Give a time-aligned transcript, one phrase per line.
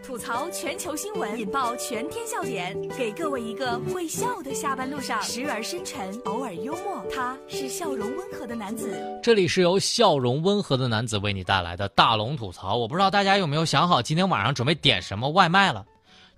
[0.00, 7.04] 吐槽全球新闻，引爆全天笑点，给各位一个会笑的下班路上，时而深沉，偶尔幽默。
[7.12, 9.20] 他是笑容温和的男子。
[9.22, 12.76] 这里是由笑容温和的男子为你带来的大龙吐槽。
[12.76, 15.84] 我不知道大家有没有想好今天晚上准备点什么外卖了？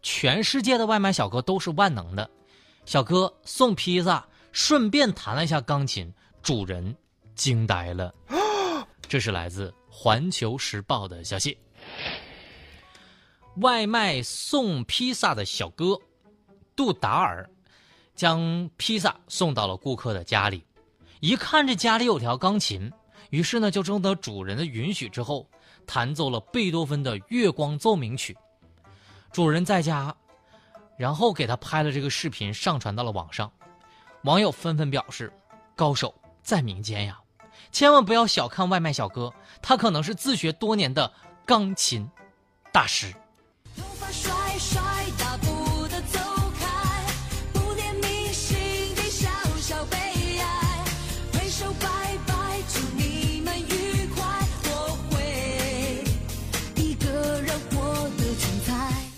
[0.02, 2.28] 全世界的外卖小哥都是万能的，
[2.84, 6.12] 小哥送披萨，顺便弹了一下钢琴，
[6.42, 6.94] 主人
[7.34, 8.14] 惊呆了。
[9.08, 11.56] 这是来自《环球时报》的消息。
[13.56, 15.96] 外卖送披萨的小哥
[16.74, 17.48] 杜达尔
[18.16, 20.64] 将披萨送到了顾客的家里，
[21.20, 22.92] 一看这家里有条钢琴，
[23.30, 25.48] 于是呢就征得主人的允许之后，
[25.86, 28.32] 弹奏了贝多芬的《月光奏鸣曲》。
[29.32, 30.14] 主人在家，
[30.96, 33.50] 然后给他拍了这个视频，上传到了网上。
[34.22, 35.32] 网友纷纷表示
[35.76, 37.20] ：“高手在民间呀，
[37.72, 41.12] 千万不要小看外卖小哥，他可能是自学多年的
[41.44, 42.08] 钢琴
[42.72, 43.14] 大师。”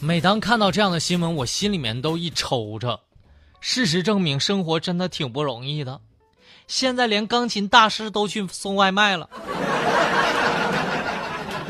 [0.01, 3.01] 每当看到这样的新闻，我心里面都一抽着。
[3.61, 6.01] 事实证明，生活真的挺不容易的。
[6.69, 9.29] 现在连钢琴大师都去送外卖了。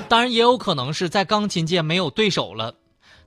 [0.09, 2.75] 当然，也有可能是在钢琴界没有对手了，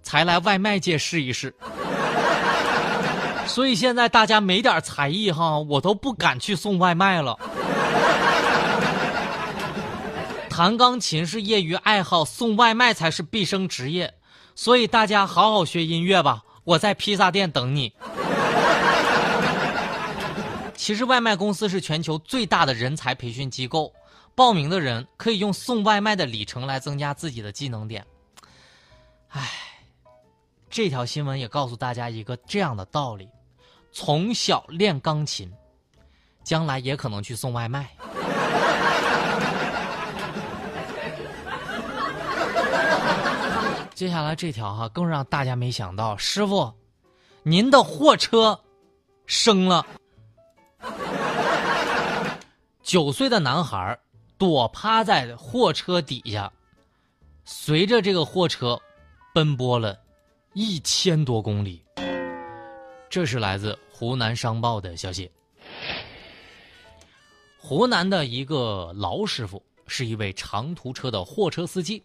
[0.02, 1.54] 才来外卖界试一试。
[3.48, 7.38] 所以现在大家没点才艺哈，我都不敢去送外卖了。
[10.50, 14.14] 弹钢琴是业余爱好，送外卖才是毕生职业。
[14.56, 17.94] 所以大家好好学音乐吧，我在披萨店等你。
[20.76, 23.94] 其实外卖公司是全球最大的人才培训机构，
[24.36, 28.06] 报名的人可以用送外卖的里程来增加自己的技能点。
[29.30, 29.50] 唉，
[30.70, 33.28] 这条新闻也告诉大家一个这样的道理：
[33.92, 35.52] 从小练钢琴，
[36.44, 37.90] 将来也可能去送外卖。
[43.96, 46.72] 接下来这条哈更让大家没想到，师傅，
[47.44, 48.60] 您的货车
[49.26, 49.86] 生了。
[52.84, 54.00] 九岁的男孩
[54.38, 56.52] 躲趴在货车底下，
[57.44, 58.80] 随着这个货车
[59.34, 60.00] 奔波了
[60.62, 61.82] 一千多公里。
[63.10, 65.32] 这是来自湖南商报的消息。
[67.58, 72.04] 湖南的一个劳师傅是一位长途车的货车司机，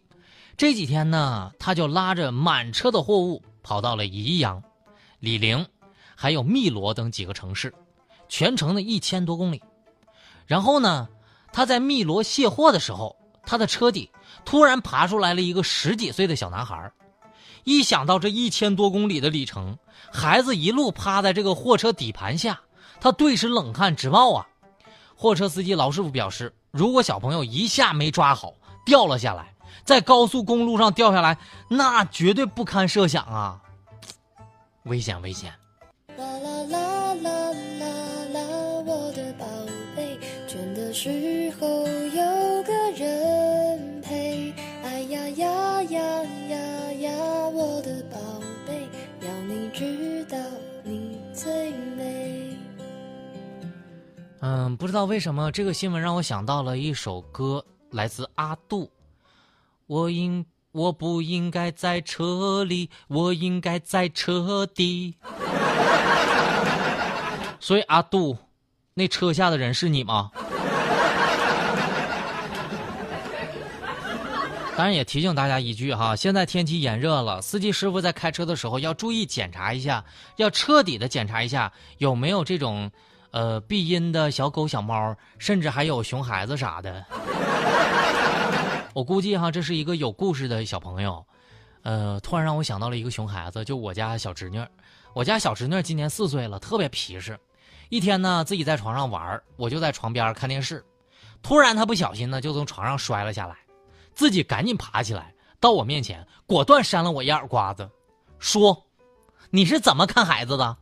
[0.56, 4.62] 这几天呢，他就拉着满车的货物跑到了宜阳、
[5.18, 5.66] 醴陵，
[6.14, 7.74] 还有汨罗等几个城市，
[8.28, 9.60] 全程的一千多公里。
[10.46, 11.08] 然后呢，
[11.52, 14.08] 他在汨罗卸货的时候，他的车底
[14.44, 16.88] 突然爬出来了一个十几岁的小男孩。
[17.64, 19.78] 一想到这一千多公里的里程，
[20.12, 22.60] 孩子一路趴在这个货车底盘下，
[23.00, 24.46] 他顿时冷汗直冒啊！
[25.16, 28.54] 货车司机老师傅表示，如果小朋友一下没抓好
[28.84, 29.54] 掉了下来，
[29.84, 31.38] 在高速公路上掉下来，
[31.68, 33.60] 那绝对不堪设想啊！
[34.84, 35.52] 危险，危险！
[54.46, 58.90] 嗯，不知道为什么这个新闻让我想到了一首歌，来自阿杜。
[59.86, 65.14] 我应我不应该在车里，我应该在车底。
[67.58, 68.36] 所以阿杜，
[68.92, 70.30] 那车下的人是你吗？
[74.76, 80.04] 当然也提醒大家一句哈，现在天气炎热了，司机师傅在开车的时候要注意检查一下，
[80.36, 82.90] 要彻底的检查一下有没有这种，
[83.34, 87.04] 呃，避阴的小狗、小猫，甚至还有熊孩子啥的。
[88.92, 91.26] 我估计哈，这是一个有故事的小朋友，
[91.82, 94.64] 呃，突然让我想到了一个熊孩子，就我家小侄女。
[95.14, 97.36] 我家小侄女今年四岁了，特别皮实。
[97.88, 100.84] 一天呢，自己在床上玩，我就在床边看电视，
[101.42, 103.56] 突然她不小心呢，就从床上摔了下来。
[104.14, 107.90] 自己赶紧爬起来，到我面前，果断扇了我一耳刮子，
[108.38, 108.80] 说
[109.50, 110.76] ：“你是怎么看孩子的？”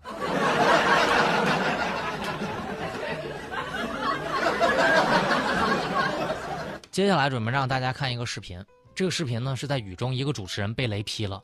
[6.92, 8.62] 接下来准备让大家看一个视频，
[8.94, 11.42] 这个视频呢是在雨中，一个主持人被雷劈了。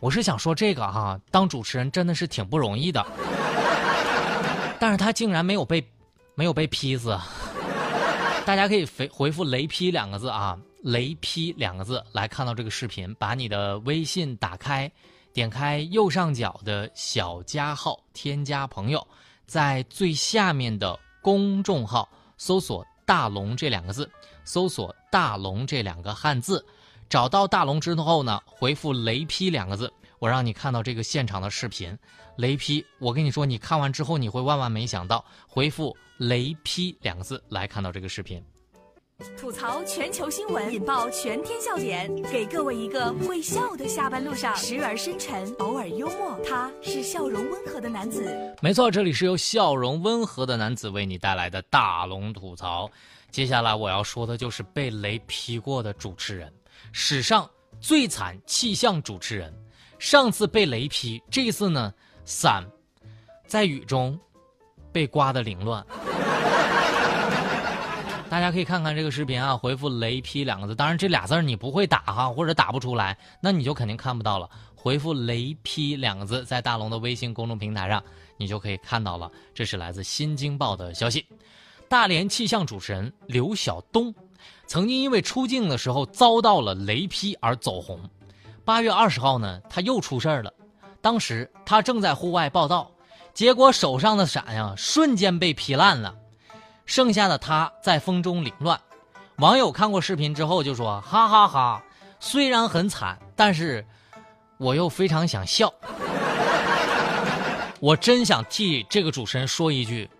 [0.00, 3.04] 我是想说这个哈，当主持人真的是挺不容易的，
[4.80, 5.86] 但是他竟然没有被，
[6.34, 7.14] 没有被劈死。
[8.46, 10.58] 大家可以回回复“雷劈”两个字啊。
[10.82, 14.90] 雷劈”两个字来看到这个视频，把你的微信打开，
[15.30, 19.06] 点开右上角的小加号，添加朋友，
[19.46, 22.08] 在最下面的公众号
[22.38, 24.08] 搜索“大龙”这两个字，
[24.46, 26.64] 搜索“大龙”这两个汉字，
[27.10, 31.98] 找到大龙之后呢，回复“雷劈”两个字，我让你看到这个现场的视频。
[32.36, 38.42] 雷劈，我跟你说，你看完之后你会万万没想到，回复“雷劈”两个字来看到这个视频。
[39.34, 48.54] 吐槽全球新闻，引爆全天笑点，给各位一个会笑的下班路上，时而深沉，偶尔幽默，他是笑容温和的男子。
[48.60, 52.90] 没错，这里是由笑容温和的男子为你带来的大龙吐槽。
[53.36, 56.50] 接下来我要说的就是被雷劈过的主持人，
[56.90, 57.46] 史上
[57.82, 59.54] 最惨气象主持人。
[59.98, 61.92] 上次被雷劈，这次呢？
[62.24, 62.66] 伞
[63.46, 64.18] 在雨中
[64.90, 65.84] 被刮得凌乱，
[68.30, 70.74] 大家可以看看这个视频啊，回复“雷劈”两个字。
[70.74, 74.48] 当然，这俩字你不会打哈，或者打不出来，那你就肯定看不到了。
[74.74, 78.02] 回复“雷劈”两个字，在大龙的微信公众平台上，
[78.38, 79.30] 你就可以看到了。
[79.54, 81.26] 这是来自《新京报》的消息。
[81.88, 84.14] 大连气象主持人刘晓东
[84.66, 88.00] 曾经因为出镜的时候遭到了雷劈而走红。
[88.64, 90.52] 八月二十号呢，他又出事儿了。
[91.00, 92.90] 当时他正在户外报道，
[93.32, 96.12] 结果手上的伞呀瞬间被劈烂了，
[96.84, 98.80] 剩下的他在风中凌乱。
[99.36, 101.84] 网友看过视频之后就说：“哈哈哈，
[102.18, 103.86] 虽然很惨，但是
[104.56, 105.72] 我又非常想笑。”
[107.78, 110.10] 我真想替这个主持人说一句：“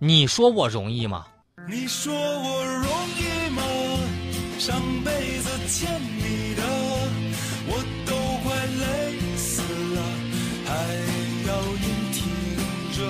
[0.00, 1.26] 你说我容易吗？”
[1.68, 3.62] 你说我容易吗？
[4.58, 6.62] 上辈子欠你的，
[7.66, 10.02] 我都快累死了，
[10.64, 10.72] 还
[11.48, 12.22] 要硬挺
[12.96, 13.02] 着。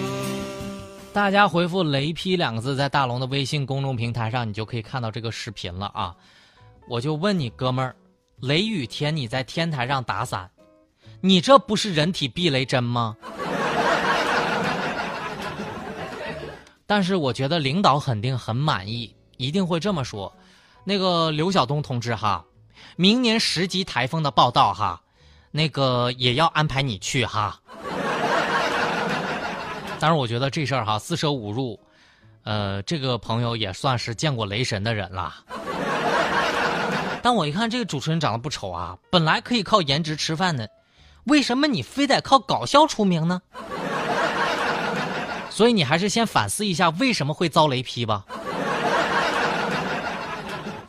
[1.12, 6.16] 大家回复“雷劈”两个字，在大龙的微信公众平台上，你就可以看到这个视频了啊！
[6.88, 7.94] 我就问你哥们儿，
[8.40, 10.50] 雷雨天你在天台上打伞，
[11.20, 13.16] 你这不是人体避雷针吗？
[16.88, 20.34] 但是我觉得领导肯定很满意，一定会这么说：
[20.84, 22.42] 那个刘晓东同志哈，
[22.96, 24.98] 明年十级台风的报道哈，
[25.50, 27.60] 那个也要安排你去哈。
[30.00, 31.78] 但是我觉得这事儿哈，四舍五入，
[32.44, 35.34] 呃，这个朋友也算是见过雷神的人了。
[37.20, 40.66] 但我一看这个主持人长得不丑啊，本来可以靠颜值吃饭的，
[41.24, 43.42] 为什么你非得靠搞笑出名呢？
[45.58, 48.24] 所以你还是先反思一下为什么会遭雷劈吧。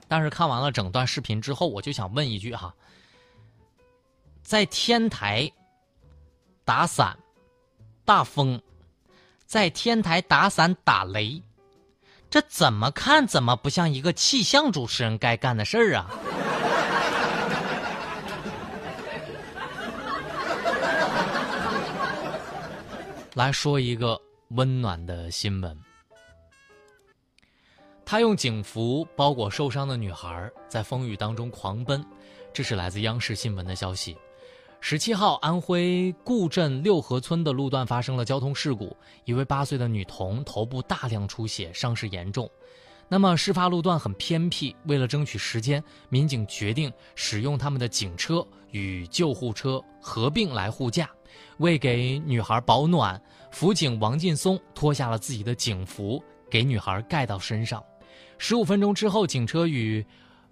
[0.08, 2.72] 但是看完了整段视频之后，我就想问一句哈，
[4.44, 5.52] 在天台
[6.64, 7.18] 打伞，
[8.06, 8.62] 大风。
[9.48, 11.42] 在天台打伞打雷，
[12.30, 16.12] 这怎么看怎么不像一个气象主持人该干的事儿啊！
[23.34, 25.78] 来说一个温暖的新闻，
[28.04, 32.04] 他用警服包裹受伤的女孩，在风雨当中狂奔，
[32.52, 34.18] 这是来自央视新闻的消息。
[34.80, 42.50] 十七号，安徽固镇六合村的路段发生了交通事故，一位八岁的女童头部大量出血，伤势严重。
[43.08, 51.08] 那么，事发路段很偏僻，为了争取时间，民警决定使用他们的警车与救护车合并来护驾。
[51.58, 53.22] 为给女孩保暖，
[53.52, 57.84] 辅警王劲松脱下了自己的警服，给女孩盖到身上。
[58.38, 60.06] 十五分钟之后，警车与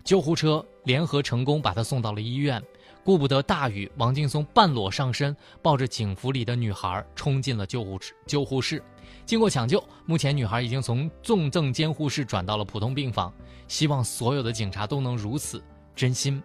[0.04, 2.62] 救护车联合成功把她送到了医院。
[3.04, 8.14] 顾不得大雨，王劲松半裸上身，抱着警服里的女孩冲进了救护室。
[8.26, 8.84] 救护室
[9.26, 13.34] 经过抢救，目前女孩已经从重症监护室转到了普通病房。
[13.70, 15.64] 希望所有的警察都能如此，
[15.96, 16.44] 真心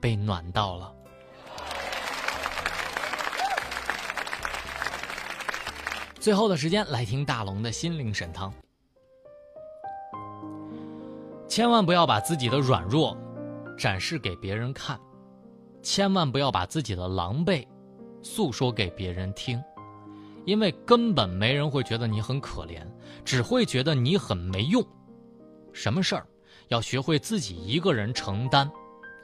[0.00, 0.92] 被暖到了。
[6.22, 8.54] 最后的时间来听大龙的心灵神汤，
[11.48, 13.18] 千万不要把自己的软弱
[13.76, 14.96] 展示给别人看。
[15.82, 17.66] 千万不要把自己的狼狈
[18.22, 19.60] 诉说给别人听，
[20.44, 22.86] 因为根本没人会觉得你很可怜，
[23.24, 24.80] 只会觉得你很没用。
[25.72, 26.24] 什么事儿？
[26.68, 28.70] 要学会自己一个人承担，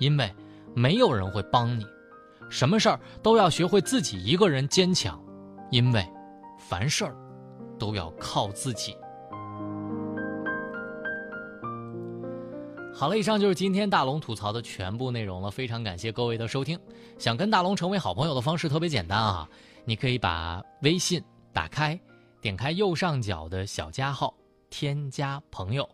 [0.01, 0.35] 因为
[0.75, 1.85] 没有人会帮你；
[2.51, 2.99] 什么事儿？
[3.23, 5.17] 都要学会自己一个人坚强，
[5.71, 6.05] 因为
[6.59, 7.17] 凡事儿
[7.79, 8.97] 都要靠自己。
[12.95, 15.53] 好了，以上就是今天大龙吐槽的全部内容了。
[15.53, 16.77] 非常感谢各位的收听。
[17.17, 19.49] 想跟大龙成为好朋友的方式特别简单啊，
[19.85, 21.23] 你可以把微信
[21.53, 21.99] 打开，
[22.41, 24.35] 点开右上角的小加号，
[24.69, 25.89] 添加朋友，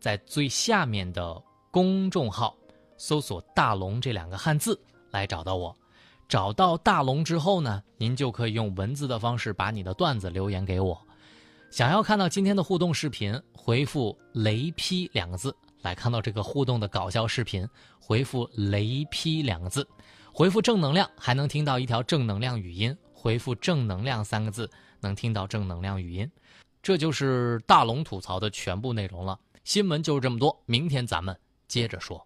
[0.00, 2.56] 在最下面的公众号
[2.96, 4.80] 搜索“大龙”这两个汉字
[5.10, 5.76] 来找到我。
[6.28, 11.00] 找到大龙之后呢，您就可以用文字的方式把你的段子留言给我。
[11.70, 17.68] 想要看到今天的互动视频，回复“雷劈”两个字来看到这个互动的搞笑视频。
[18.00, 19.86] 回复“雷劈”两个字，
[20.32, 22.96] 回复“正能量”还能听到一条正能量语音。
[23.12, 24.68] 回复“正能量”三个字
[25.00, 26.28] 能听到正能量语音。
[26.82, 29.38] 这就是大龙吐槽的全部内容了。
[29.64, 31.36] 新闻就是这么多，明天咱们
[31.68, 32.25] 接着说。